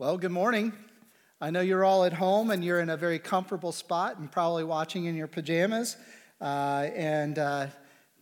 [0.00, 0.72] Well, good morning.
[1.40, 4.62] I know you're all at home and you're in a very comfortable spot and probably
[4.62, 5.96] watching in your pajamas
[6.40, 7.66] uh, and uh,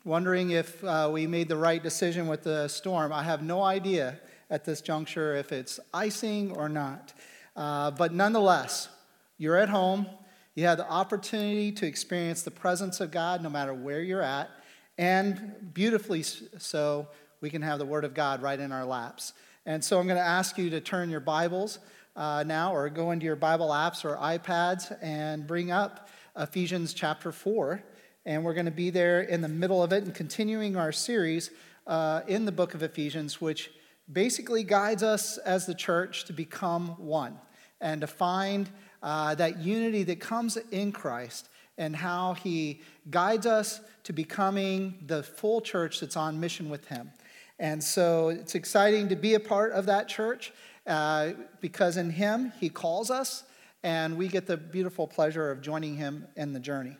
[0.03, 3.13] wondering if uh, we made the right decision with the storm.
[3.13, 4.19] I have no idea
[4.49, 7.13] at this juncture if it's icing or not.
[7.55, 8.89] Uh, but nonetheless,
[9.37, 10.07] you're at home.
[10.55, 14.49] You have the opportunity to experience the presence of God no matter where you're at.
[14.97, 17.09] And beautifully so,
[17.43, 19.35] we can have the Word of God right in our laps.
[19.69, 21.81] And so I'm going to ask you to turn your Bibles
[22.15, 27.33] uh, now or go into your Bible apps or iPads and bring up Ephesians chapter
[27.33, 27.83] 4.
[28.27, 31.51] And we're going to be there in the middle of it and continuing our series
[31.85, 33.73] uh, in the book of Ephesians, which
[34.13, 37.37] basically guides us as the church to become one
[37.81, 38.71] and to find
[39.03, 45.25] uh, that unity that comes in Christ and how he guides us to becoming the
[45.25, 47.11] full church that's on mission with him.
[47.59, 50.53] And so it's exciting to be a part of that church
[50.87, 53.45] uh, because in Him, He calls us,
[53.83, 56.97] and we get the beautiful pleasure of joining Him in the journey.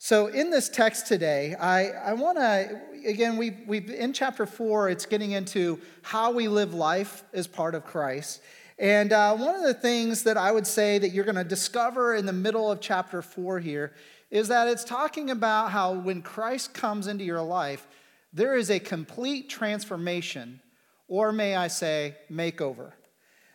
[0.00, 4.88] So, in this text today, I, I want to, again, we, we in chapter four,
[4.88, 8.40] it's getting into how we live life as part of Christ.
[8.78, 12.14] And uh, one of the things that I would say that you're going to discover
[12.14, 13.92] in the middle of chapter four here
[14.30, 17.88] is that it's talking about how when Christ comes into your life,
[18.32, 20.60] there is a complete transformation,
[21.08, 22.92] or may I say, makeover.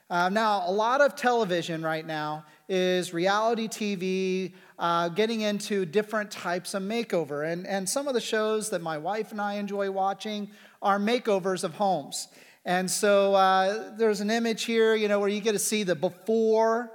[0.10, 6.30] Uh, now, a lot of television right now is reality TV, uh, getting into different
[6.30, 7.52] types of makeover.
[7.52, 10.50] And, and some of the shows that my wife and I enjoy watching
[10.82, 12.28] are makeovers of homes.
[12.66, 15.96] And so uh, there's an image here, you know, where you get to see the
[15.96, 16.92] before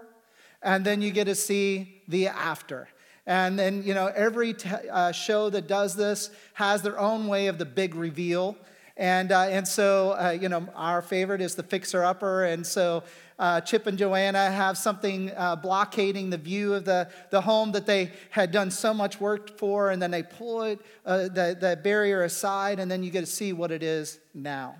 [0.62, 2.88] and then you get to see the after.
[3.28, 7.48] And then, you know, every t- uh, show that does this has their own way
[7.48, 8.56] of the big reveal.
[8.96, 12.46] And, uh, and so, uh, you know, our favorite is the fixer upper.
[12.46, 13.04] And so
[13.38, 17.84] uh, Chip and Joanna have something uh, blockading the view of the, the home that
[17.84, 19.90] they had done so much work for.
[19.90, 23.26] And then they pull it, uh, the, the barrier aside, and then you get to
[23.26, 24.74] see what it is now.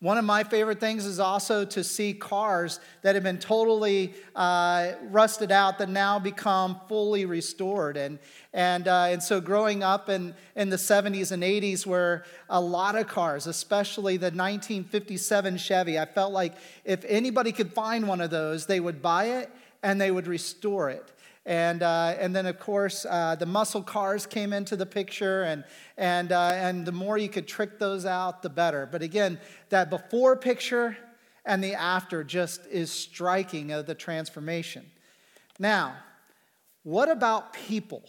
[0.00, 4.92] One of my favorite things is also to see cars that have been totally uh,
[5.10, 7.96] rusted out that now become fully restored.
[7.96, 8.20] And,
[8.52, 12.94] and, uh, and so, growing up in, in the 70s and 80s, where a lot
[12.94, 16.54] of cars, especially the 1957 Chevy, I felt like
[16.84, 19.50] if anybody could find one of those, they would buy it
[19.82, 21.10] and they would restore it.
[21.48, 25.64] And, uh, and then, of course, uh, the muscle cars came into the picture, and,
[25.96, 28.86] and, uh, and the more you could trick those out, the better.
[28.86, 30.98] But again, that before picture
[31.46, 34.90] and the after just is striking of the transformation.
[35.58, 35.96] Now,
[36.82, 38.02] what about people?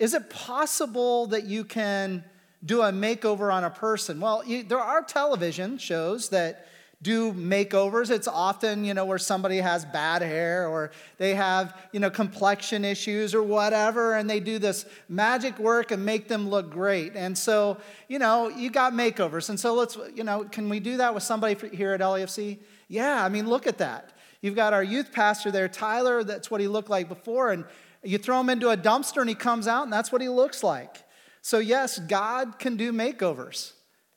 [0.00, 2.24] Is it possible that you can
[2.64, 4.18] do a makeover on a person?
[4.18, 6.66] Well, you, there are television shows that
[7.02, 8.10] do makeovers.
[8.10, 12.84] It's often, you know, where somebody has bad hair or they have, you know, complexion
[12.84, 17.16] issues or whatever, and they do this magic work and make them look great.
[17.16, 17.78] And so,
[18.08, 19.48] you know, you got makeovers.
[19.48, 22.58] And so let's, you know, can we do that with somebody here at LAFC?
[22.88, 24.12] Yeah, I mean, look at that.
[24.42, 27.52] You've got our youth pastor there, Tyler, that's what he looked like before.
[27.52, 27.64] And
[28.02, 30.62] you throw him into a dumpster and he comes out and that's what he looks
[30.62, 31.02] like.
[31.42, 33.72] So, yes, God can do makeovers.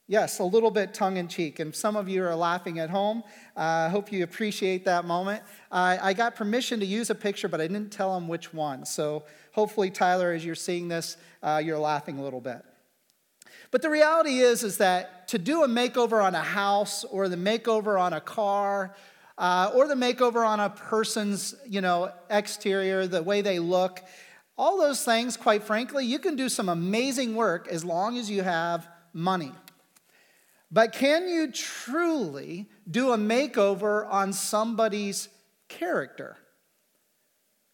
[0.07, 1.59] Yes, a little bit tongue in cheek.
[1.59, 3.23] And some of you are laughing at home.
[3.55, 5.43] I uh, hope you appreciate that moment.
[5.71, 8.85] Uh, I got permission to use a picture, but I didn't tell them which one.
[8.85, 12.63] So hopefully, Tyler, as you're seeing this, uh, you're laughing a little bit.
[13.71, 17.37] But the reality is, is that to do a makeover on a house or the
[17.37, 18.95] makeover on a car
[19.37, 24.01] uh, or the makeover on a person's, you know, exterior, the way they look,
[24.57, 28.43] all those things, quite frankly, you can do some amazing work as long as you
[28.43, 29.51] have money.
[30.73, 35.29] But can you truly do a makeover on somebody's
[35.69, 36.35] character?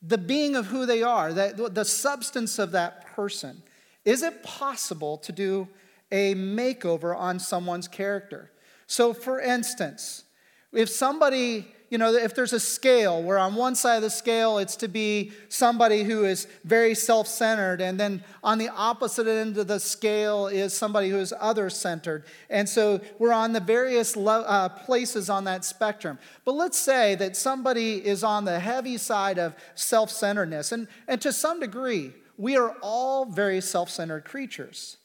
[0.01, 3.63] The being of who they are, the, the substance of that person.
[4.03, 5.69] Is it possible to do
[6.11, 8.51] a makeover on someone's character?
[8.85, 10.25] So, for instance,
[10.73, 14.59] if somebody you know, if there's a scale where on one side of the scale
[14.59, 19.57] it's to be somebody who is very self centered, and then on the opposite end
[19.57, 22.25] of the scale is somebody who is other centered.
[22.49, 26.19] And so we're on the various uh, places on that spectrum.
[26.45, 31.19] But let's say that somebody is on the heavy side of self centeredness, and, and
[31.21, 34.97] to some degree, we are all very self centered creatures.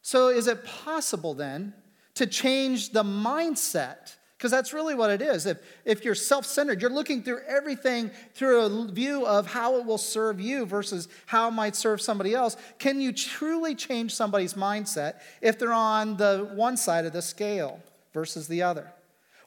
[0.00, 1.74] So is it possible then
[2.14, 4.16] to change the mindset?
[4.44, 5.46] Because that's really what it is.
[5.46, 5.56] If,
[5.86, 9.96] if you're self centered, you're looking through everything through a view of how it will
[9.96, 12.58] serve you versus how it might serve somebody else.
[12.78, 17.80] Can you truly change somebody's mindset if they're on the one side of the scale
[18.12, 18.92] versus the other?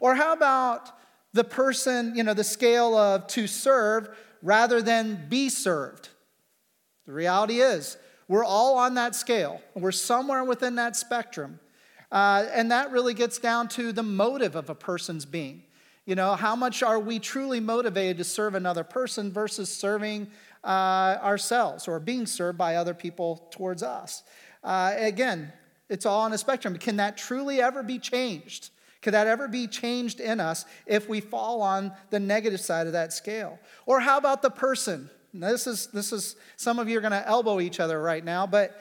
[0.02, 0.90] Or how about
[1.32, 4.10] the person, you know, the scale of to serve
[4.42, 6.10] rather than be served.
[7.06, 7.98] The reality is,
[8.28, 9.62] we're all on that scale.
[9.76, 11.60] We're somewhere within that spectrum.
[12.12, 15.64] Uh, and that really gets down to the motive of a person's being.
[16.06, 20.28] You know, how much are we truly motivated to serve another person versus serving
[20.64, 24.24] uh, ourselves or being served by other people towards us?
[24.64, 25.52] Uh, again,
[25.90, 26.78] it's all on a spectrum.
[26.78, 28.70] Can that truly ever be changed?
[29.02, 32.94] Could that ever be changed in us if we fall on the negative side of
[32.94, 33.60] that scale?
[33.86, 35.10] Or how about the person?
[35.34, 38.48] This is, this is some of you are going to elbow each other right now,
[38.48, 38.80] but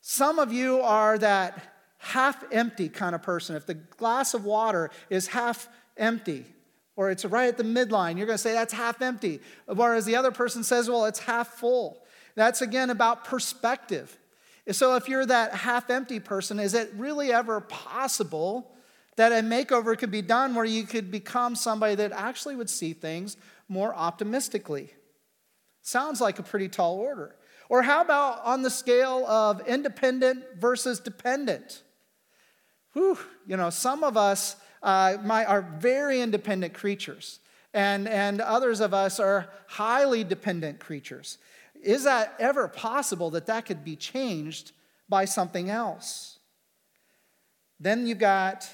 [0.00, 3.56] some of you are that half empty kind of person.
[3.56, 6.44] If the glass of water is half empty,
[6.96, 9.40] or it's right at the midline, you're going to say that's half empty.
[9.66, 12.04] Whereas the other person says, well, it's half full.
[12.34, 14.16] That's again about perspective.
[14.70, 18.72] So if you're that half empty person, is it really ever possible
[19.16, 22.92] that a makeover could be done where you could become somebody that actually would see
[22.92, 23.36] things
[23.68, 24.90] more optimistically?
[25.82, 27.34] Sounds like a pretty tall order.
[27.68, 31.82] Or how about on the scale of independent versus dependent?
[32.98, 33.16] Whew,
[33.46, 37.38] you know, some of us uh, are very independent creatures,
[37.72, 41.38] and, and others of us are highly dependent creatures.
[41.80, 44.72] Is that ever possible that that could be changed
[45.08, 46.40] by something else?
[47.78, 48.68] Then you've got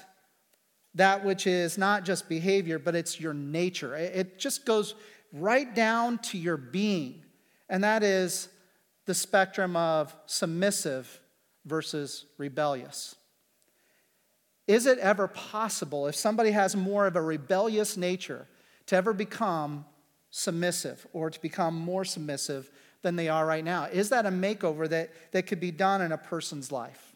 [0.95, 3.95] that which is not just behavior, but it's your nature.
[3.95, 4.95] It just goes
[5.33, 7.23] right down to your being,
[7.69, 8.49] and that is
[9.05, 11.19] the spectrum of submissive
[11.63, 13.13] versus rebellious.
[14.67, 18.47] Is it ever possible, if somebody has more of a rebellious nature,
[18.87, 19.85] to ever become
[20.31, 22.69] submissive or to become more submissive
[23.01, 23.85] than they are right now?
[23.85, 27.15] Is that a makeover that, that could be done in a person's life?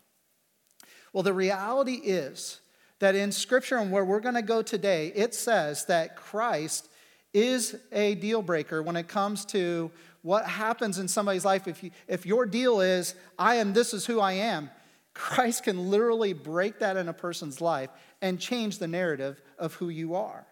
[1.12, 2.60] Well, the reality is
[3.00, 6.88] that in Scripture and where we're going to go today, it says that Christ
[7.34, 9.92] is a deal breaker when it comes to
[10.22, 11.68] what happens in somebody's life.
[11.68, 14.70] If, you, if your deal is, I am, this is who I am,
[15.14, 17.90] Christ can literally break that in a person's life
[18.22, 20.46] and change the narrative of who you are.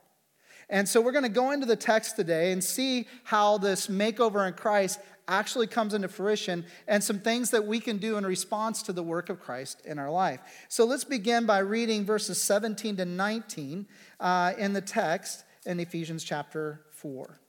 [0.70, 4.46] And so we're going to go into the text today and see how this makeover
[4.46, 8.82] in Christ actually comes into fruition and some things that we can do in response
[8.84, 10.40] to the work of Christ in our life.
[10.70, 13.88] So let's begin by reading verses 17 to 19
[14.20, 17.40] uh, in the text in Ephesians chapter 4.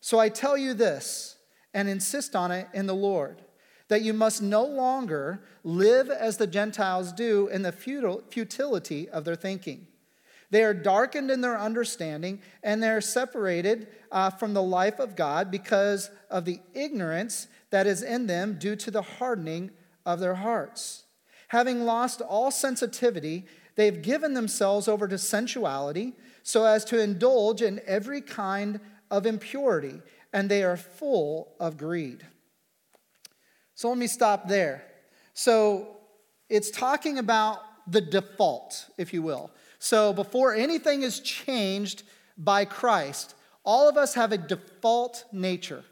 [0.00, 1.36] So I tell you this
[1.74, 3.42] and insist on it in the Lord
[3.90, 9.34] that you must no longer live as the Gentiles do in the futility of their
[9.34, 9.88] thinking.
[10.50, 15.50] They are darkened in their understanding, and they're separated uh, from the life of God
[15.50, 19.72] because of the ignorance that is in them due to the hardening
[20.06, 21.02] of their hearts.
[21.48, 23.44] Having lost all sensitivity,
[23.74, 26.12] they've given themselves over to sensuality
[26.44, 28.78] so as to indulge in every kind
[29.10, 30.00] of impurity,
[30.32, 32.24] and they are full of greed.
[33.80, 34.84] So let me stop there.
[35.32, 35.96] So
[36.50, 37.60] it's talking about
[37.90, 39.50] the default, if you will.
[39.78, 42.02] So before anything is changed
[42.36, 43.34] by Christ,
[43.64, 45.82] all of us have a default nature.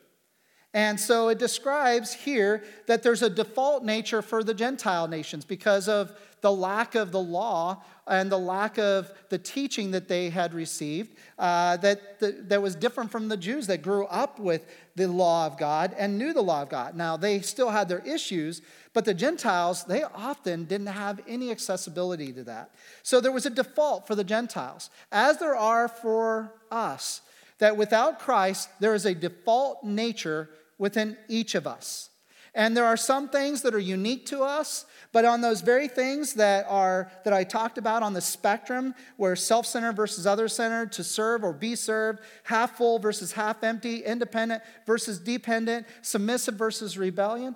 [0.78, 5.88] And so it describes here that there's a default nature for the Gentile nations because
[5.88, 10.54] of the lack of the law and the lack of the teaching that they had
[10.54, 15.08] received uh, that, that, that was different from the Jews that grew up with the
[15.08, 16.94] law of God and knew the law of God.
[16.94, 22.32] Now, they still had their issues, but the Gentiles, they often didn't have any accessibility
[22.34, 22.70] to that.
[23.02, 27.22] So there was a default for the Gentiles, as there are for us,
[27.58, 32.10] that without Christ, there is a default nature within each of us.
[32.54, 36.34] And there are some things that are unique to us, but on those very things
[36.34, 41.44] that are that I talked about on the spectrum, where self-centered versus other-centered, to serve
[41.44, 47.54] or be served, half full versus half empty, independent versus dependent, submissive versus rebellion,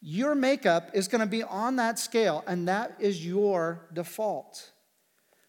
[0.00, 4.70] your makeup is going to be on that scale, and that is your default.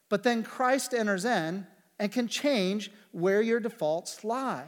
[0.09, 1.67] But then Christ enters in
[1.99, 4.65] and can change where your defaults lie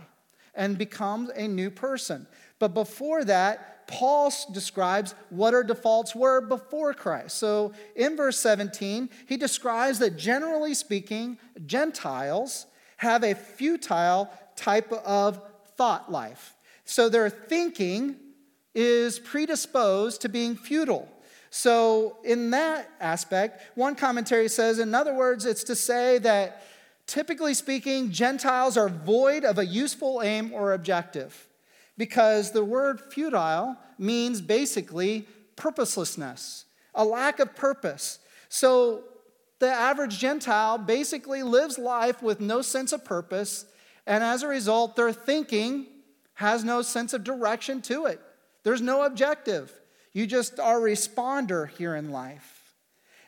[0.56, 2.28] and becomes a new person.
[2.60, 7.38] But before that, Paul describes what our defaults were before Christ.
[7.38, 12.66] So in verse 17, he describes that generally speaking, Gentiles
[12.98, 15.42] have a futile type of
[15.76, 16.56] thought life.
[16.86, 18.16] So their thinking
[18.74, 21.10] is predisposed to being futile.
[21.56, 26.66] So, in that aspect, one commentary says, in other words, it's to say that
[27.14, 31.48] typically speaking, Gentiles are void of a useful aim or objective
[31.96, 36.66] because the word futile means basically purposelessness,
[36.96, 38.18] a lack of purpose.
[38.50, 39.04] So
[39.60, 43.66] the average Gentile basically lives life with no sense of purpose,
[44.08, 45.86] and as a result, their thinking
[46.34, 48.20] has no sense of direction to it.
[48.64, 49.72] There's no objective.
[50.14, 52.63] You just are a responder here in life.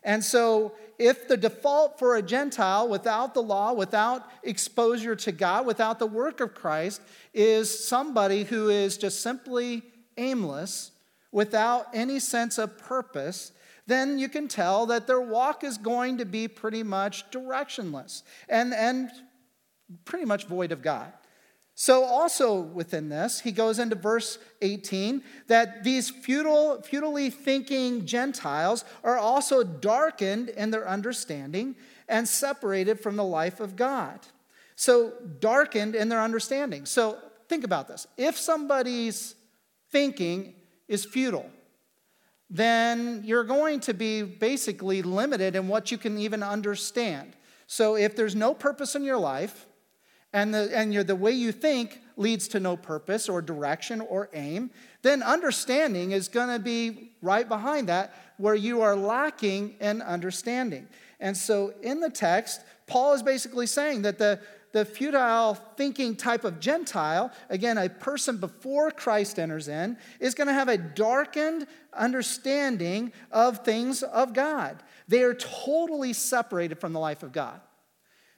[0.06, 5.66] And so, if the default for a Gentile without the law, without exposure to God,
[5.66, 7.02] without the work of Christ,
[7.34, 9.82] is somebody who is just simply
[10.16, 10.92] aimless,
[11.32, 13.52] without any sense of purpose,
[13.88, 18.74] then you can tell that their walk is going to be pretty much directionless and,
[18.74, 19.10] and
[20.06, 21.12] pretty much void of God.
[21.78, 28.86] So, also within this, he goes into verse 18 that these futile, futilely thinking Gentiles
[29.04, 31.76] are also darkened in their understanding
[32.08, 34.22] and separated from the life of God.
[34.78, 36.86] So, darkened in their understanding.
[36.86, 37.18] So,
[37.50, 38.08] think about this.
[38.16, 39.36] If somebody's
[39.92, 40.54] thinking
[40.88, 41.50] is futile,
[42.50, 47.36] then you're going to be basically limited in what you can even understand.
[47.68, 49.66] So, if there's no purpose in your life,
[50.36, 54.70] and the, and the way you think leads to no purpose or direction or aim,
[55.02, 60.90] then understanding is going to be right behind that, where you are lacking in understanding.
[61.22, 64.42] And so in the text, Paul is basically saying that the,
[64.74, 70.48] the futile thinking type of Gentile, again, a person before Christ enters in, is going
[70.48, 74.84] to have a darkened understanding of things of God.
[75.08, 77.62] They are totally separated from the life of God.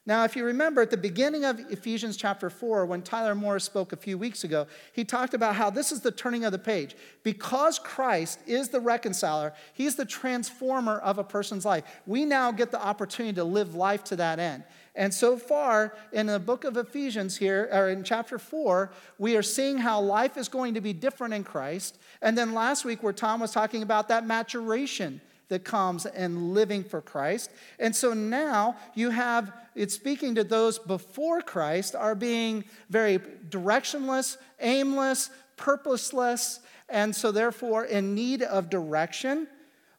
[0.08, 3.92] Now, if you remember at the beginning of Ephesians chapter 4, when Tyler Morris spoke
[3.92, 6.96] a few weeks ago, he talked about how this is the turning of the page.
[7.24, 11.84] Because Christ is the reconciler, he's the transformer of a person's life.
[12.06, 14.64] We now get the opportunity to live life to that end.
[14.96, 19.44] And so far in the book of Ephesians here, or in chapter 4, we are
[19.44, 22.00] seeing how life is going to be different in Christ.
[22.22, 26.84] And then last week, where Tom was talking about that maturation that comes in living
[26.84, 27.52] for Christ.
[27.80, 34.38] And so now you have it's speaking to those before Christ are being very directionless,
[34.60, 39.48] aimless, purposeless, and so therefore in need of direction.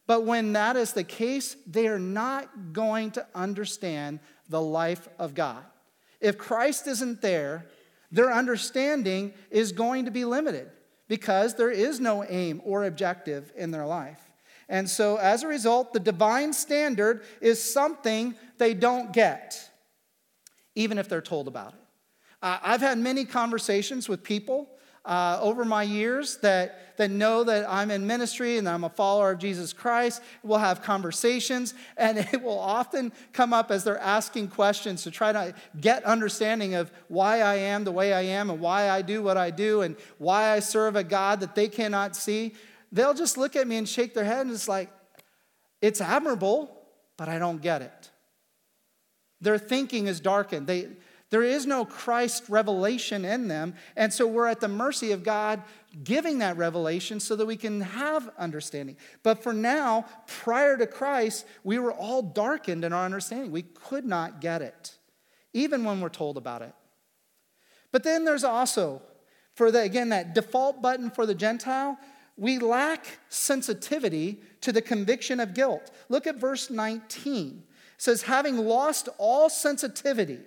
[0.07, 5.35] But when that is the case, they are not going to understand the life of
[5.35, 5.63] God.
[6.21, 7.67] If Christ isn't there,
[8.11, 10.71] their understanding is going to be limited
[11.07, 14.28] because there is no aim or objective in their life.
[14.69, 19.71] And so, as a result, the divine standard is something they don't get,
[20.75, 21.81] even if they're told about it.
[22.43, 24.69] Uh, I've had many conversations with people
[25.09, 28.91] uh, over my years that, that know that I'm in ministry and that I'm a
[28.91, 30.23] follower of Jesus Christ.
[30.43, 35.33] We'll have conversations, and it will often come up as they're asking questions to try
[35.33, 39.23] to get understanding of why I am the way I am and why I do
[39.23, 42.55] what I do and why I serve a God that they cannot see
[42.93, 44.91] they'll just look at me and shake their head and it's like,
[45.81, 46.75] it's admirable,
[47.17, 48.11] but I don't get it.
[49.41, 50.67] Their thinking is darkened.
[50.67, 50.89] They,
[51.31, 53.75] there is no Christ revelation in them.
[53.97, 55.63] And so we're at the mercy of God
[56.03, 58.97] giving that revelation so that we can have understanding.
[59.23, 63.53] But for now, prior to Christ, we were all darkened in our understanding.
[63.53, 64.97] We could not get it,
[65.53, 66.75] even when we're told about it.
[67.93, 69.03] But then there's also,
[69.55, 71.99] for the, again, that default button for the Gentile,
[72.39, 75.91] we lack sensitivity to the conviction of guilt.
[76.09, 77.63] Look at verse 19.
[77.97, 80.39] It says, having lost all sensitivity.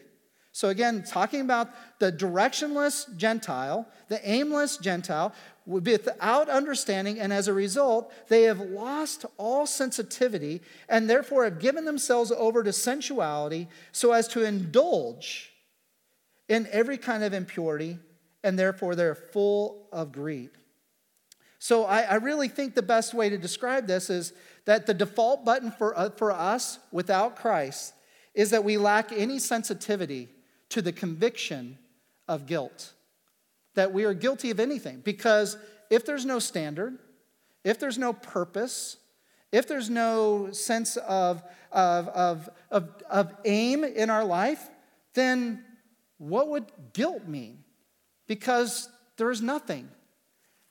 [0.54, 1.70] So, again, talking about
[2.00, 5.34] the directionless Gentile, the aimless Gentile,
[5.66, 11.86] without understanding, and as a result, they have lost all sensitivity and therefore have given
[11.86, 15.52] themselves over to sensuality so as to indulge
[16.50, 17.98] in every kind of impurity,
[18.44, 20.50] and therefore they're full of greed.
[21.64, 24.34] So I, I, really think the best way to describe this is
[24.66, 27.94] that the default button for, uh, for us without Christ
[28.34, 30.30] is that we lack any sensitivity
[30.70, 31.78] to the conviction
[32.28, 32.94] of guilt.
[33.76, 35.02] That we are guilty of anything.
[35.02, 35.56] Because
[35.92, 36.98] if there's no standard,
[37.64, 38.98] if there's no purpose,
[39.52, 44.68] if there's no sense of, of, of, of, of aim in our life,
[45.14, 45.64] then
[46.18, 47.64] what would guilt mean?
[48.26, 49.88] Because there's nothing.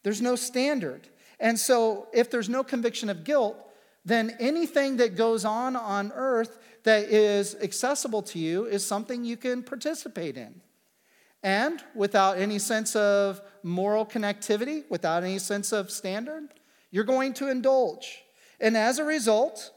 [0.03, 1.09] There's no standard.
[1.39, 3.57] And so, if there's no conviction of guilt,
[4.05, 9.37] then anything that goes on on earth that is accessible to you is something you
[9.37, 10.61] can participate in.
[11.43, 16.49] And without any sense of moral connectivity, without any sense of standard,
[16.91, 18.23] you're going to indulge.
[18.61, 19.73] And as a result,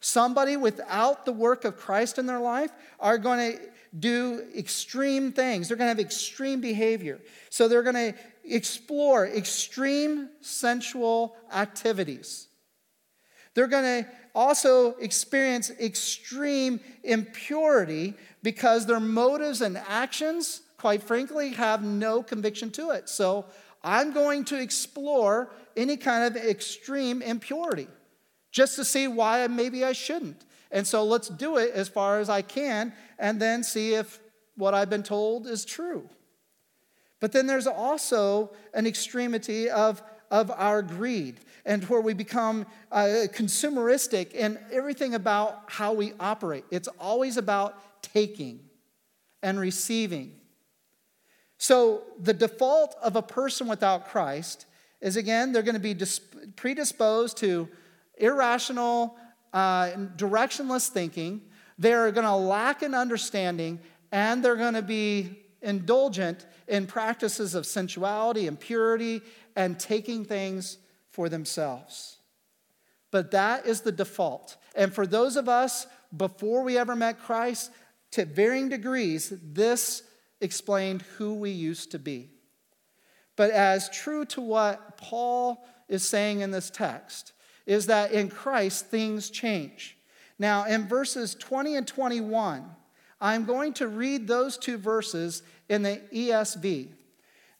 [0.00, 2.70] somebody without the work of Christ in their life
[3.00, 3.58] are going to
[3.98, 5.68] do extreme things.
[5.68, 7.20] They're going to have extreme behavior.
[7.50, 8.14] So they're going to
[8.54, 12.48] explore extreme sensual activities.
[13.54, 21.82] They're going to also experience extreme impurity because their motives and actions, quite frankly, have
[21.82, 23.08] no conviction to it.
[23.08, 23.46] So
[23.82, 27.88] I'm going to explore any kind of extreme impurity
[28.52, 30.44] just to see why maybe I shouldn't.
[30.70, 34.20] And so let's do it as far as I can and then see if
[34.56, 36.08] what I've been told is true.
[37.20, 43.26] But then there's also an extremity of, of our greed and where we become uh,
[43.32, 46.64] consumeristic and everything about how we operate.
[46.70, 48.60] It's always about taking
[49.42, 50.34] and receiving.
[51.58, 54.66] So, the default of a person without Christ
[55.00, 55.96] is again, they're going to be
[56.56, 57.68] predisposed to
[58.16, 59.16] irrational,
[59.52, 61.42] uh, directionless thinking.
[61.76, 63.80] They're going to lack an understanding,
[64.12, 69.22] and they're going to be indulgent in practices of sensuality, impurity,
[69.56, 70.78] and taking things
[71.10, 72.18] for themselves.
[73.10, 74.56] But that is the default.
[74.74, 75.86] And for those of us
[76.16, 77.70] before we ever met Christ,
[78.12, 80.02] to varying degrees, this
[80.40, 82.30] explained who we used to be.
[83.36, 87.32] But as true to what Paul is saying in this text,
[87.66, 89.98] is that in Christ things change.
[90.38, 92.64] Now, in verses 20 and 21,
[93.20, 96.88] I'm going to read those two verses in the ESV.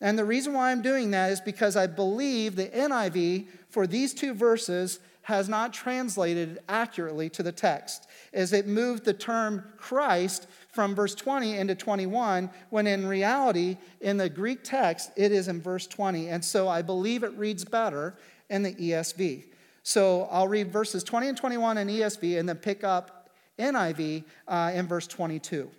[0.01, 4.15] And the reason why I'm doing that is because I believe the NIV for these
[4.15, 10.47] two verses has not translated accurately to the text, as it moved the term Christ
[10.73, 15.61] from verse 20 into 21, when in reality, in the Greek text, it is in
[15.61, 16.29] verse 20.
[16.29, 18.17] And so I believe it reads better
[18.49, 19.45] in the ESV.
[19.83, 23.18] So I'll read verses 20 and 21 in ESV and then pick up
[23.59, 25.71] NIV uh, in verse 22.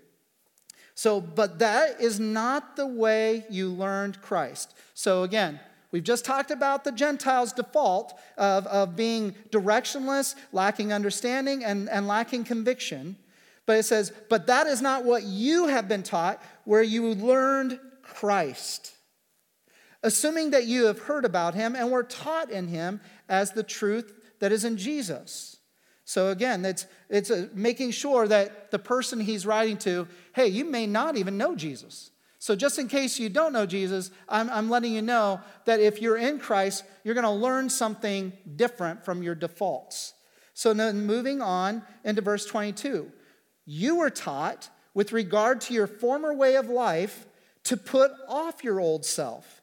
[0.95, 4.75] So, but that is not the way you learned Christ.
[4.93, 5.59] So, again,
[5.91, 12.05] we've just talked about the Gentiles' default of, of being directionless, lacking understanding, and, and
[12.05, 13.15] lacking conviction.
[13.65, 17.79] But it says, but that is not what you have been taught, where you learned
[18.01, 18.93] Christ.
[20.03, 24.13] Assuming that you have heard about him and were taught in him as the truth
[24.39, 25.48] that is in Jesus.
[26.09, 30.87] So again, it's, it's making sure that the person he's writing to, hey, you may
[30.87, 32.09] not even know Jesus.
[32.39, 36.01] So just in case you don't know Jesus, I'm, I'm letting you know that if
[36.01, 40.15] you're in Christ, you're going to learn something different from your defaults.
[40.55, 43.11] So then moving on into verse 22.
[43.67, 47.27] You were taught with regard to your former way of life
[47.65, 49.58] to put off your old self,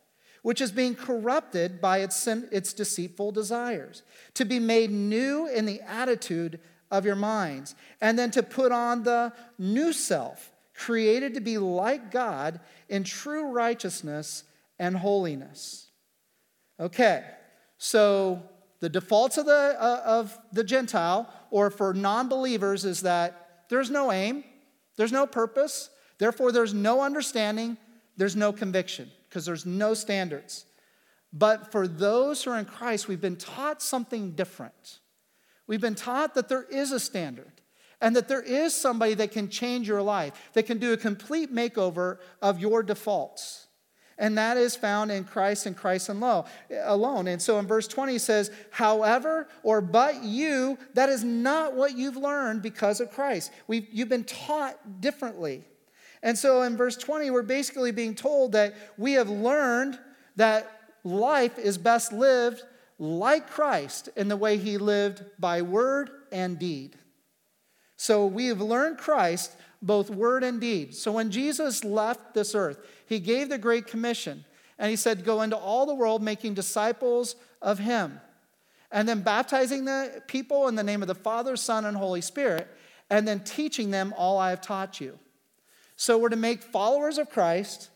[0.46, 5.66] which is being corrupted by its, sin, its deceitful desires, to be made new in
[5.66, 11.40] the attitude of your minds, and then to put on the new self, created to
[11.40, 14.44] be like God in true righteousness
[14.78, 15.88] and holiness.
[16.78, 17.24] Okay,
[17.76, 18.40] so
[18.78, 23.90] the defaults of the, uh, of the Gentile, or for non believers, is that there's
[23.90, 24.44] no aim,
[24.96, 27.76] there's no purpose, therefore, there's no understanding,
[28.16, 30.64] there's no conviction, because there's no standards.
[31.31, 35.01] But for those who are in Christ, we've been taught something different.
[35.66, 37.53] We've been taught that there is a standard
[38.01, 41.55] and that there is somebody that can change your life, that can do a complete
[41.55, 43.66] makeover of your defaults.
[44.16, 47.29] And that is found in Christ and Christ alone.
[47.29, 51.94] And so in verse 20 he says, however, or but you, that is not what
[51.94, 53.53] you've learned because of Christ.
[53.66, 55.66] We've, you've been taught differently.
[56.22, 59.98] And so in verse 20, we're basically being told that we have learned
[60.37, 60.70] that
[61.05, 62.62] life is best lived
[62.98, 66.96] like Christ in the way he lived by word and deed.
[67.96, 70.94] So we have learned Christ both word and deed.
[70.94, 74.44] So when Jesus left this earth, he gave the Great Commission
[74.79, 78.20] and he said, Go into all the world making disciples of him.
[78.90, 82.68] And then baptizing the people in the name of the Father, Son, and Holy Spirit,
[83.11, 85.18] and then teaching them all I have taught you.
[85.96, 87.90] So we're to make followers of Christ,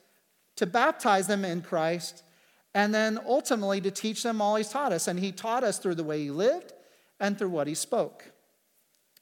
[0.57, 2.23] to baptize them in Christ,
[2.75, 5.07] and then ultimately to teach them all he's taught us.
[5.07, 6.73] And he taught us through the way he lived
[7.19, 8.33] and through what he spoke.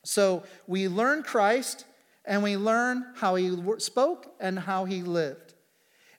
[0.05, 1.85] So we learn Christ
[2.25, 5.55] and we learn how he spoke and how he lived.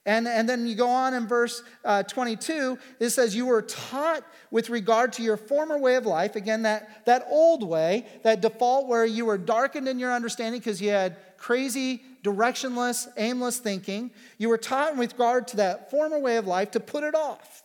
[0.06, 4.24] And, and then you go on in verse uh, 22, it says, You were taught
[4.50, 6.36] with regard to your former way of life.
[6.36, 10.80] Again, that, that old way, that default where you were darkened in your understanding because
[10.80, 14.10] you had crazy, directionless, aimless thinking.
[14.38, 17.62] You were taught in regard to that former way of life to put it off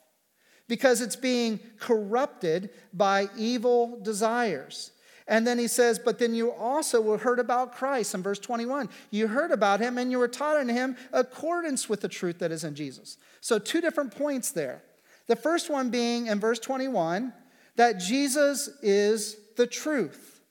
[0.68, 4.91] because it's being corrupted by evil desires.
[5.28, 8.89] And then he says, But then you also heard about Christ in verse 21.
[9.10, 12.52] You heard about him and you were taught in him accordance with the truth that
[12.52, 13.18] is in Jesus.
[13.41, 14.84] So, two different points there.
[15.28, 17.34] The first one being in verse 21
[17.76, 20.41] that Jesus is the truth.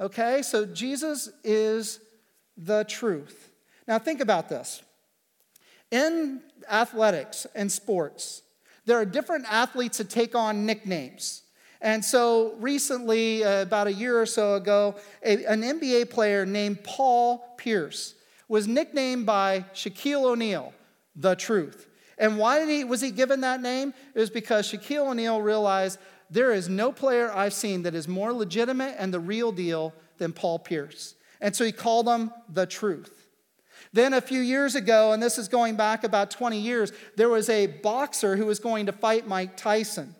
[0.00, 2.00] Okay, so Jesus is
[2.58, 3.50] the truth.
[3.86, 4.82] Now, think about this.
[5.90, 8.42] In athletics and sports,
[8.84, 11.42] there are different athletes that take on nicknames.
[11.80, 16.82] And so recently, uh, about a year or so ago, a, an NBA player named
[16.82, 18.14] Paul Pierce
[18.48, 20.72] was nicknamed by Shaquille O'Neal
[21.14, 21.86] the truth.
[22.16, 23.94] And why did he, was he given that name?
[24.14, 25.98] It was because Shaquille O'Neal realized
[26.30, 30.32] there is no player I've seen that is more legitimate and the real deal than
[30.32, 31.14] Paul Pierce.
[31.40, 33.26] And so he called him the truth.
[33.92, 37.48] Then a few years ago, and this is going back about 20 years, there was
[37.48, 40.14] a boxer who was going to fight Mike Tyson.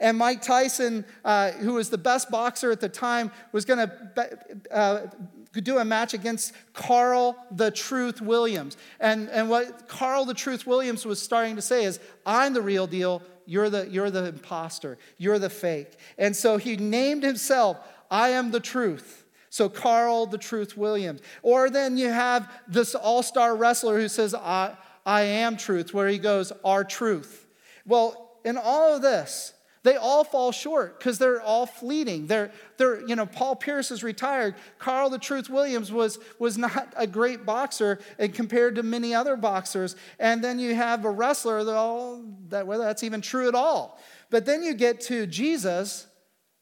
[0.00, 4.38] And Mike Tyson, uh, who was the best boxer at the time, was going to
[4.72, 5.06] uh,
[5.52, 8.76] do a match against Carl the Truth Williams.
[8.98, 12.88] And, and what Carl the Truth Williams was starting to say is, I'm the real
[12.88, 15.92] deal, you're the, you're the imposter, you're the fake.
[16.18, 17.78] And so he named himself,
[18.10, 19.21] I am the truth.
[19.52, 21.20] So, Carl the Truth Williams.
[21.42, 26.08] Or then you have this all star wrestler who says, I, I am truth, where
[26.08, 27.46] he goes, R-Truth.
[27.84, 32.28] Well, in all of this, they all fall short because they're all fleeting.
[32.28, 34.54] They're, they're, you know, Paul Pierce is retired.
[34.78, 39.36] Carl the Truth Williams was, was not a great boxer and compared to many other
[39.36, 39.96] boxers.
[40.18, 44.00] And then you have a wrestler, that, all, that, whether that's even true at all.
[44.30, 46.06] But then you get to Jesus,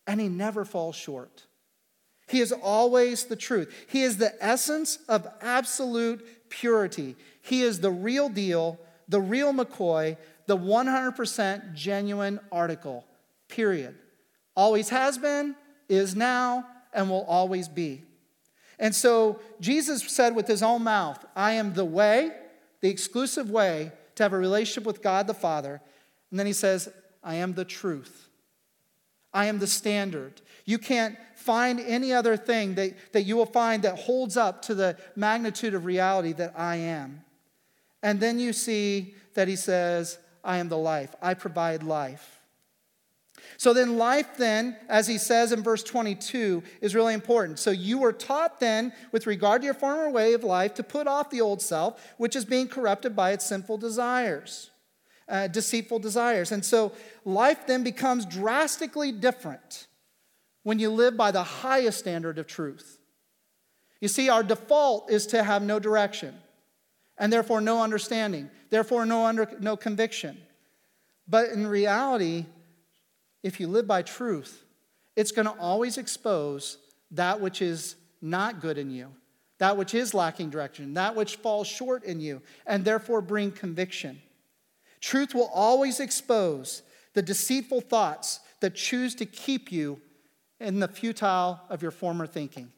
[0.09, 1.47] and he never falls short.
[2.31, 3.75] He is always the truth.
[3.89, 7.17] He is the essence of absolute purity.
[7.43, 10.17] He is the real deal, the real McCoy,
[10.47, 13.05] the 100% genuine article,
[13.49, 13.97] period.
[14.55, 15.57] Always has been,
[15.89, 18.05] is now, and will always be.
[18.79, 22.31] And so Jesus said with his own mouth, I am the way,
[22.81, 25.81] the exclusive way to have a relationship with God the Father.
[26.31, 26.93] And then he says,
[27.25, 28.29] I am the truth.
[29.33, 30.41] I am the standard.
[30.65, 34.75] You can't find any other thing that, that you will find that holds up to
[34.75, 37.25] the magnitude of reality that I am.
[38.03, 41.15] And then you see that he says, I am the life.
[41.21, 42.41] I provide life.
[43.57, 47.59] So then, life, then, as he says in verse 22, is really important.
[47.59, 51.07] So you were taught then, with regard to your former way of life, to put
[51.07, 54.71] off the old self, which is being corrupted by its sinful desires,
[55.29, 56.53] uh, deceitful desires.
[56.53, 56.93] And so
[57.25, 59.87] life then becomes drastically different
[60.63, 62.99] when you live by the highest standard of truth.
[64.01, 66.35] You see, our default is to have no direction
[67.19, 70.39] and therefore no understanding, therefore no, under, no conviction.
[71.29, 72.47] But in reality,
[73.43, 74.65] if you live by truth,
[75.17, 76.79] it's going to always expose
[77.11, 79.09] that which is not good in you,
[79.59, 84.21] that which is lacking direction, that which falls short in you, and therefore bring conviction.
[85.01, 86.83] Truth will always expose
[87.15, 90.01] the deceitful thoughts that choose to keep you
[90.61, 92.71] in the futile of your former thinking.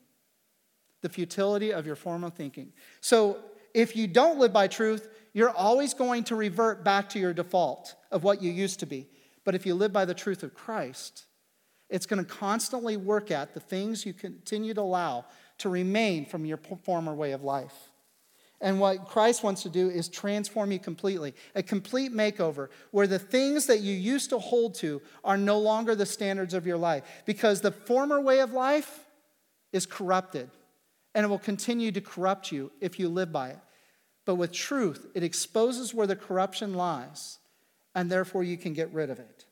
[1.01, 2.73] The futility of your former thinking.
[3.01, 3.39] So,
[3.75, 7.95] if you don't live by truth, you're always going to revert back to your default
[8.11, 9.09] of what you used to be.
[9.45, 11.25] But if you live by the truth of Christ,
[11.89, 15.25] it's going to constantly work at the things you continue to allow
[15.59, 17.92] to remain from your former way of life.
[18.63, 23.19] And what Christ wants to do is transform you completely a complete makeover where the
[23.19, 27.03] things that you used to hold to are no longer the standards of your life
[27.27, 29.05] because the former way of life
[29.73, 30.49] is corrupted
[31.13, 33.59] and it will continue to corrupt you if you live by it.
[34.25, 37.41] But with truth, it exposes where the corruption lies
[37.97, 39.45] and therefore you can get rid of it.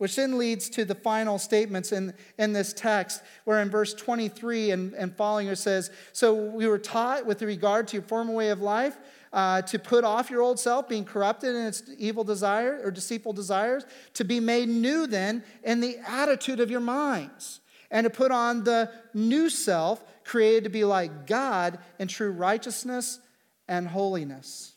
[0.00, 4.70] Which then leads to the final statements in, in this text, where in verse 23
[4.70, 8.48] and, and following it says, So we were taught with regard to your former way
[8.48, 8.96] of life
[9.30, 13.34] uh, to put off your old self, being corrupted in its evil desire or deceitful
[13.34, 13.84] desires,
[14.14, 17.60] to be made new then in the attitude of your minds,
[17.90, 23.20] and to put on the new self, created to be like God in true righteousness
[23.68, 24.72] and holiness.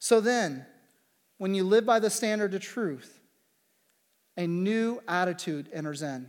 [0.00, 0.66] So then,
[1.38, 3.19] when you live by the standard of truth,
[4.36, 6.28] a new attitude enters in.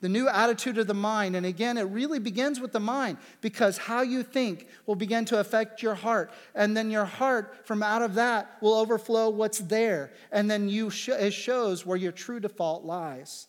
[0.00, 1.36] The new attitude of the mind.
[1.36, 5.38] And again, it really begins with the mind because how you think will begin to
[5.38, 6.32] affect your heart.
[6.56, 10.12] And then your heart, from out of that, will overflow what's there.
[10.32, 13.46] And then you sh- it shows where your true default lies.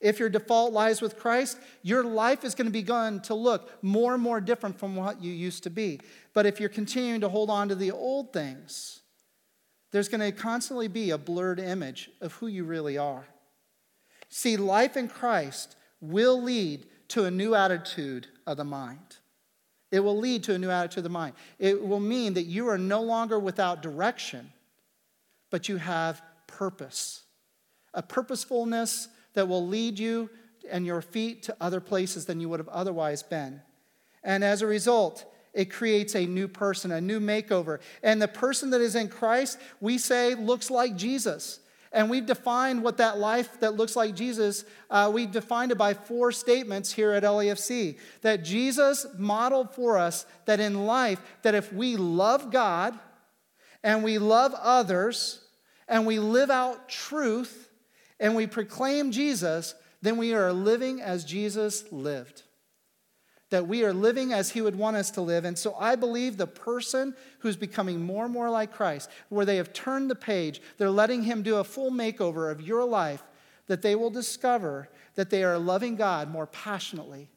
[0.00, 4.14] If your default lies with Christ, your life is going to begin to look more
[4.14, 6.00] and more different from what you used to be.
[6.34, 9.02] But if you're continuing to hold on to the old things,
[9.90, 13.26] there's going to constantly be a blurred image of who you really are.
[14.28, 19.16] See, life in Christ will lead to a new attitude of the mind.
[19.92, 21.34] It will lead to a new attitude of the mind.
[21.58, 24.52] It will mean that you are no longer without direction,
[25.50, 27.22] but you have purpose.
[27.94, 30.28] A purposefulness that will lead you
[30.70, 33.62] and your feet to other places than you would have otherwise been.
[34.24, 35.24] And as a result,
[35.56, 37.80] it creates a new person, a new makeover.
[38.02, 41.60] And the person that is in Christ, we say, looks like Jesus.
[41.92, 45.94] And we've defined what that life that looks like Jesus, uh, we've defined it by
[45.94, 47.98] four statements here at LAFC.
[48.20, 52.98] That Jesus modeled for us that in life, that if we love God
[53.82, 55.40] and we love others
[55.88, 57.70] and we live out truth
[58.20, 62.42] and we proclaim Jesus, then we are living as Jesus lived
[63.50, 65.44] that we are living as He would want us to live.
[65.44, 69.56] And so I believe the person who's becoming more and more like Christ, where they
[69.56, 73.22] have turned the page, they're letting Him do a full makeover of your life,
[73.68, 77.28] that they will discover that they are loving God more passionately,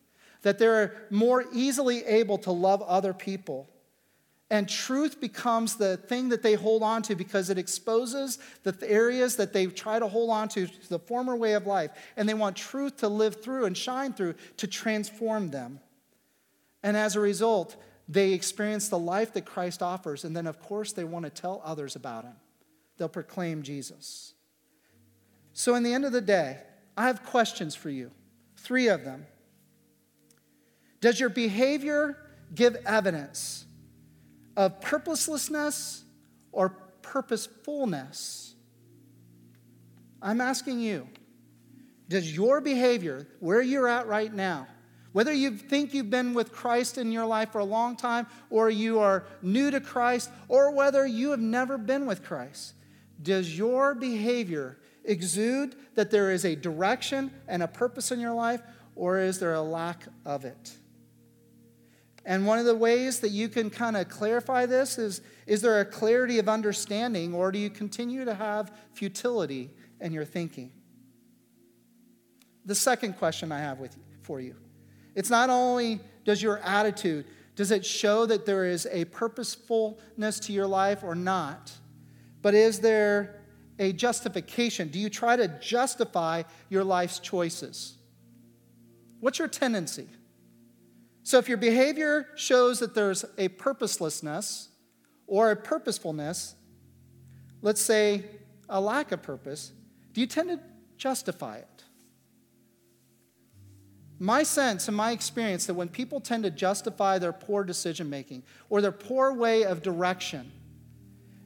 [0.41, 3.67] that they're more easily able to love other people.
[4.51, 9.35] And truth becomes the thing that they hold on to because it exposes the areas
[9.35, 11.91] that they try to hold on to, to the former way of life.
[12.17, 15.79] And they want truth to live through and shine through to transform them.
[16.83, 17.75] And as a result,
[18.07, 20.23] they experience the life that Christ offers.
[20.23, 22.35] And then, of course, they want to tell others about him.
[22.97, 24.33] They'll proclaim Jesus.
[25.53, 26.59] So, in the end of the day,
[26.97, 28.11] I have questions for you
[28.57, 29.25] three of them.
[31.01, 32.17] Does your behavior
[32.53, 33.65] give evidence
[34.57, 36.03] of purposelessness
[36.51, 36.69] or
[37.01, 38.53] purposefulness?
[40.21, 41.07] I'm asking you,
[42.09, 44.67] does your behavior, where you're at right now,
[45.11, 48.69] whether you think you've been with Christ in your life for a long time, or
[48.69, 52.73] you are new to Christ, or whether you have never been with Christ,
[53.21, 58.61] does your behavior exude that there is a direction and a purpose in your life,
[58.95, 60.73] or is there a lack of it?
[62.25, 65.79] And one of the ways that you can kind of clarify this is is there
[65.79, 70.71] a clarity of understanding, or do you continue to have futility in your thinking?
[72.65, 74.55] The second question I have with for you
[75.19, 77.25] it's not only does your attitude,
[77.57, 81.73] does it show that there is a purposefulness to your life or not,
[82.41, 83.41] but is there
[83.79, 84.87] a justification?
[84.87, 87.97] Do you try to justify your life's choices?
[89.19, 90.07] What's your tendency?
[91.23, 94.69] So, if your behavior shows that there's a purposelessness
[95.27, 96.55] or a purposefulness,
[97.61, 98.23] let's say
[98.69, 99.73] a lack of purpose,
[100.13, 100.61] do you tend to
[100.95, 101.78] justify it?
[104.19, 108.43] My sense and my experience that when people tend to justify their poor decision making
[108.69, 110.51] or their poor way of direction,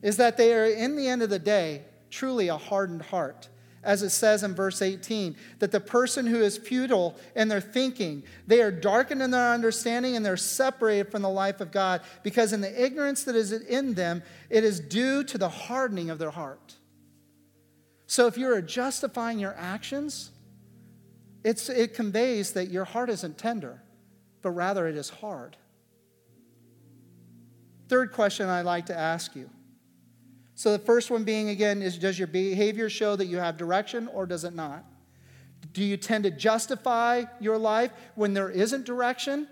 [0.02, 3.48] is that they are, in the end of the day, truly a hardened heart.
[3.84, 8.24] As it says in verse 18, that the person who is futile in their thinking,
[8.48, 12.54] they are darkened in their understanding and they're separated from the life of God because
[12.54, 16.32] in the ignorance that is in them, it is due to the hardening of their
[16.32, 16.76] heart.
[18.08, 20.32] So if you're justifying your actions,
[21.44, 23.82] it's, it conveys that your heart isn't tender,
[24.42, 25.58] but rather it is hard.
[27.90, 29.50] Third question I'd like to ask you.
[30.56, 34.08] So, the first one being again is Does your behavior show that you have direction
[34.08, 34.86] or does it not?
[35.74, 39.48] Do you tend to justify your life when there isn't direction?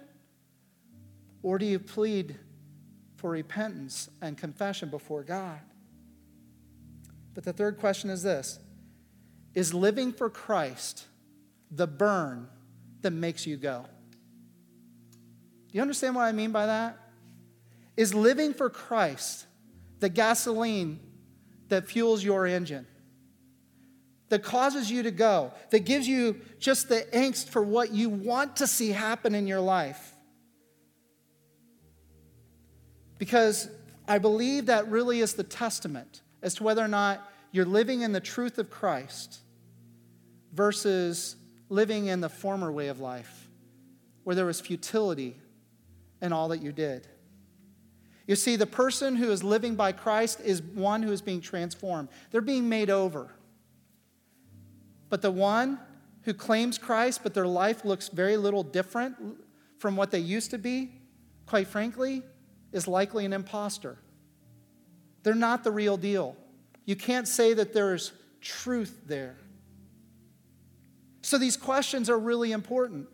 [1.44, 2.38] Or do you plead
[3.16, 5.60] for repentance and confession before God?
[7.34, 8.60] But the third question is this
[9.56, 11.08] Is living for Christ
[11.72, 12.48] the burn
[13.02, 13.86] that makes you go.
[15.72, 16.98] Do you understand what I mean by that?
[17.96, 19.46] Is living for Christ
[20.00, 21.00] the gasoline
[21.70, 22.86] that fuels your engine,
[24.30, 28.58] that causes you to go, that gives you just the angst for what you want
[28.58, 30.16] to see happen in your life?
[33.18, 33.70] Because
[34.08, 38.12] I believe that really is the testament as to whether or not you're living in
[38.12, 39.40] the truth of Christ
[40.54, 41.36] versus
[41.72, 43.48] living in the former way of life,
[44.26, 45.38] where there was futility
[46.22, 47.08] in all that you did.
[48.28, 52.10] You see, the person who is living by Christ is one who is being transformed,
[52.30, 53.32] they're being made over.
[55.10, 55.80] But the one
[56.24, 59.16] who claims Christ, but their life looks very little different
[59.80, 60.92] from what they used to be,
[61.46, 62.22] quite frankly,
[62.74, 63.98] is likely an impostor.
[65.24, 66.36] They're not the real deal.
[66.86, 69.38] You can't say that there's truth there.
[71.32, 73.08] So these questions are really important.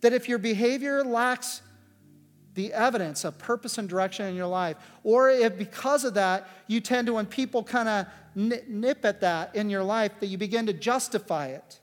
[0.00, 1.60] That if your behavior lacks
[2.54, 6.80] the evidence of purpose and direction in your life, or if because of that you
[6.80, 10.64] tend to, when people kind of nip at that in your life, that you begin
[10.68, 11.80] to justify it.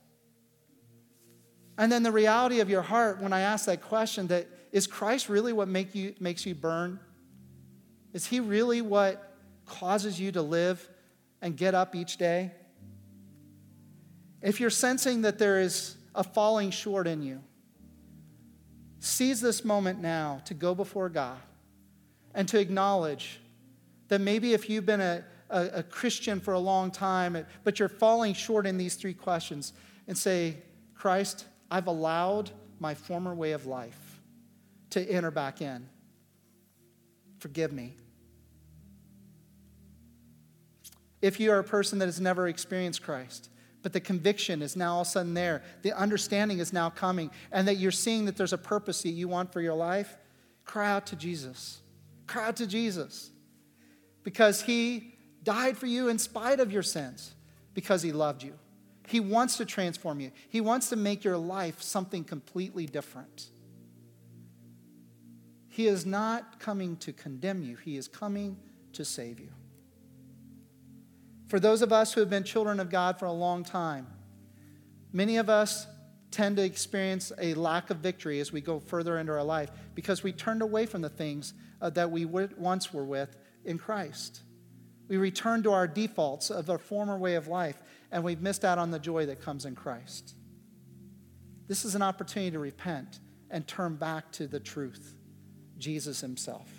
[1.78, 5.30] And then the reality of your heart, when I ask that question, that is Christ
[5.30, 7.00] really what make you, makes you burn?
[8.14, 9.32] Is he really what
[9.68, 10.90] causes you to live
[11.40, 12.54] and get up each day?
[14.42, 17.42] If you're sensing that there is a falling short in you,
[19.00, 21.38] seize this moment now to go before God
[22.34, 23.40] and to acknowledge
[24.10, 27.90] that maybe if you've been a, a, a, Christian for a long time, but you're
[27.90, 29.74] falling short in these three questions,
[30.08, 30.58] and say,
[30.94, 34.22] Christ, I've allowed my former way of life
[34.92, 35.88] to enter back in.
[37.40, 37.96] Forgive me.
[41.22, 43.50] If you are a person that has never experienced Christ,
[43.82, 47.32] but the conviction is now all of a sudden there, the understanding is now coming,
[47.52, 50.18] and that you're seeing that there's a purpose that you want for your life,
[50.66, 51.80] cry out to Jesus.
[52.26, 53.32] Cry out to Jesus.
[54.24, 57.34] Because he died for you in spite of your sins,
[57.74, 58.54] because he loved you.
[59.08, 63.48] He wants to transform you, he wants to make your life something completely different.
[65.70, 68.58] He is not coming to condemn you, he is coming
[68.94, 69.52] to save you.
[71.48, 74.08] For those of us who have been children of God for a long time,
[75.14, 75.88] many of us
[76.30, 80.24] tend to experience a lack of victory as we go further into our life because
[80.24, 84.42] we turned away from the things uh, that we once were with in Christ.
[85.08, 87.82] We return to our defaults of our former way of life,
[88.12, 90.36] and we've missed out on the joy that comes in Christ.
[91.68, 95.16] This is an opportunity to repent and turn back to the truth,
[95.78, 96.77] Jesus Himself.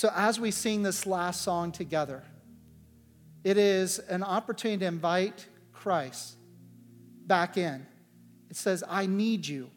[0.00, 2.22] So, as we sing this last song together,
[3.44, 6.38] it is an opportunity to invite Christ
[7.26, 7.86] back in.
[8.48, 9.70] It says, I need you.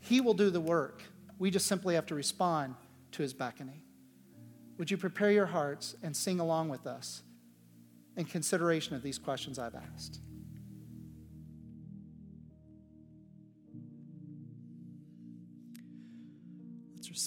[0.00, 1.02] He will do the work.
[1.38, 2.74] We just simply have to respond
[3.12, 3.80] to his beckoning.
[4.76, 7.22] Would you prepare your hearts and sing along with us
[8.14, 10.20] in consideration of these questions I've asked?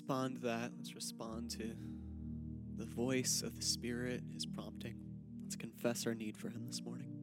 [0.07, 0.71] Respond to that.
[0.77, 1.75] Let's respond to
[2.77, 4.95] the voice of the Spirit, His prompting.
[5.43, 7.16] Let's confess our need for Him this morning.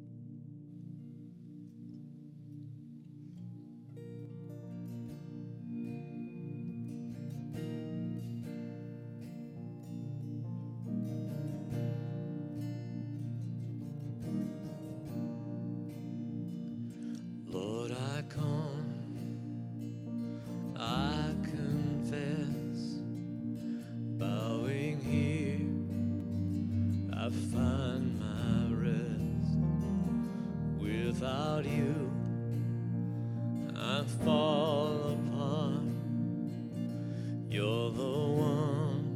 [37.54, 39.06] You're the one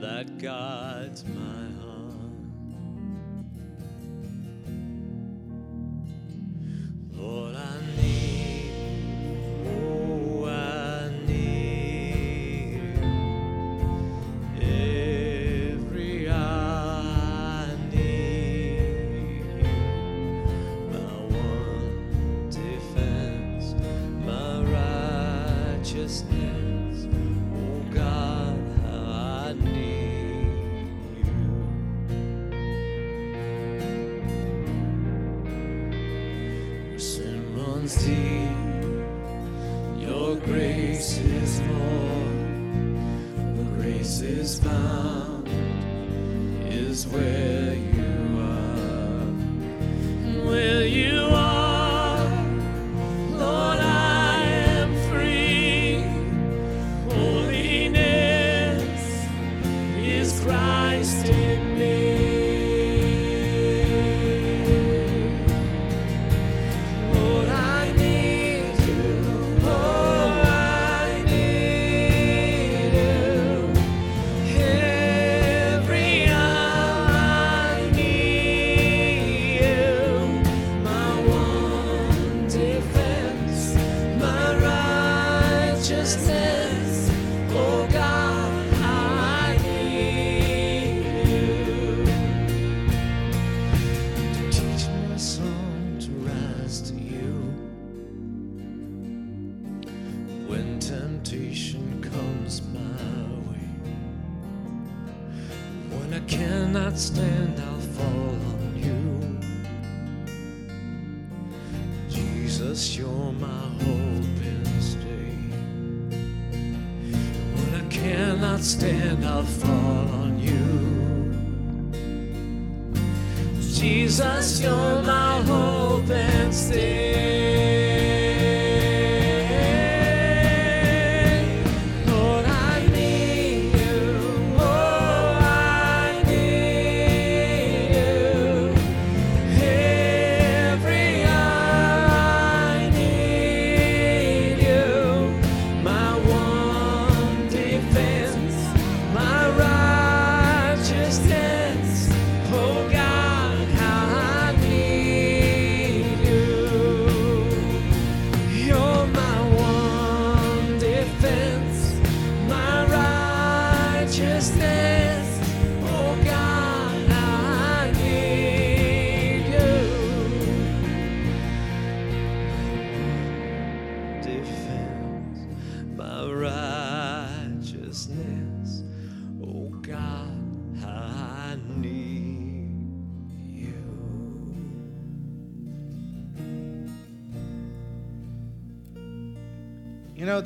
[0.00, 1.93] that guides my heart.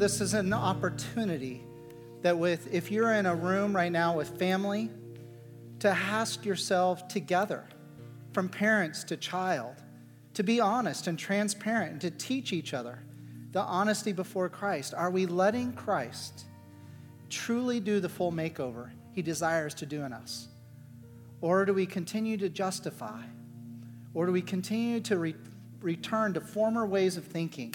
[0.08, 1.62] This is an opportunity
[2.22, 4.88] that with if you're in a room right now with family,
[5.80, 7.62] to ask yourself together,
[8.32, 9.74] from parents to child,
[10.32, 13.00] to be honest and transparent and to teach each other
[13.52, 14.94] the honesty before Christ.
[14.94, 16.46] Are we letting Christ
[17.28, 20.48] truly do the full makeover he desires to do in us?
[21.42, 23.24] Or do we continue to justify?
[24.14, 25.36] Or do we continue to re-
[25.82, 27.74] return to former ways of thinking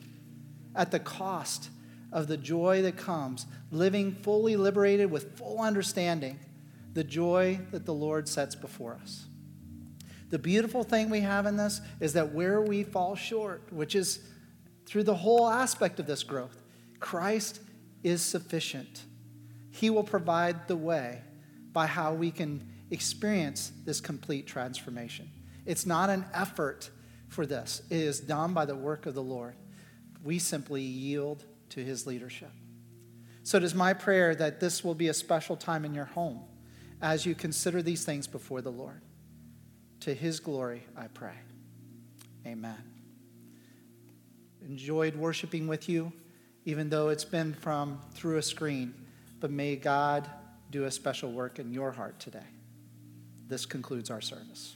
[0.76, 1.70] at the cost
[2.14, 6.40] of the joy that comes, living fully liberated with full understanding,
[6.94, 9.26] the joy that the Lord sets before us?
[10.30, 14.20] The beautiful thing we have in this is that where we fall short, which is
[14.86, 16.62] through the whole aspect of this growth,
[17.00, 17.60] Christ
[18.04, 19.04] is sufficient.
[19.72, 21.22] He will provide the way
[21.72, 25.30] by how we can experience this complete transformation.
[25.66, 26.90] It's not an effort
[27.28, 29.56] for this, it is done by the work of the Lord.
[30.24, 31.44] We simply yield
[31.74, 32.52] to his leadership.
[33.42, 36.42] So it is my prayer that this will be a special time in your home
[37.02, 39.02] as you consider these things before the Lord.
[40.02, 41.34] To his glory, I pray.
[42.46, 42.78] Amen.
[44.66, 46.14] Enjoyed worshiping with you,
[46.64, 48.94] even though it's been from through a screen.
[49.40, 50.30] But may God
[50.70, 52.40] do a special work in your heart today.
[53.48, 54.76] This concludes our service.